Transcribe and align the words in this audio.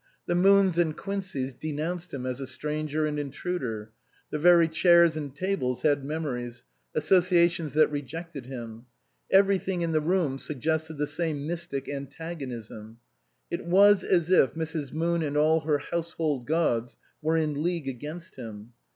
The 0.25 0.33
Moons 0.33 0.79
and 0.79 0.97
Quinceys 0.97 1.53
denounced 1.53 2.11
him 2.11 2.25
as 2.25 2.41
a 2.41 2.47
stranger 2.47 3.05
and 3.05 3.19
intruder; 3.19 3.91
the 4.31 4.39
very 4.39 4.67
chairs 4.67 5.15
and 5.15 5.35
tables 5.35 5.83
had 5.83 6.03
memories, 6.03 6.63
associa 6.95 7.47
tions 7.51 7.73
that 7.73 7.89
rejected 7.91 8.47
him; 8.47 8.87
everything 9.29 9.81
in 9.83 9.91
the 9.91 10.01
room 10.01 10.39
suggested 10.39 10.97
the 10.97 11.05
same 11.05 11.45
mystic 11.45 11.87
antagonism; 11.87 12.97
it 13.51 13.63
was 13.63 14.03
as 14.03 14.31
if 14.31 14.55
Mrs. 14.55 14.91
Moon 14.91 15.21
and 15.21 15.37
all 15.37 15.59
her 15.59 15.77
household 15.77 16.47
gods 16.47 16.97
were 17.21 17.37
in 17.37 17.61
league 17.61 17.87
against 17.87 18.37
him. 18.37 18.73